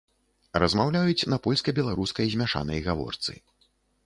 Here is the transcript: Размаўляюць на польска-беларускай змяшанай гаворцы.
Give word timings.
Размаўляюць 0.63 1.27
на 1.33 1.39
польска-беларускай 1.45 2.25
змяшанай 2.37 2.83
гаворцы. 2.89 3.39